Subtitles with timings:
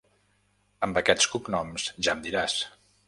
[0.87, 2.57] Amb aquests cognoms, ja em diràs.